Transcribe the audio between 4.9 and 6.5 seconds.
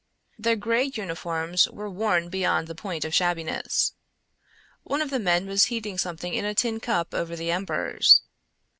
of the men was heating something in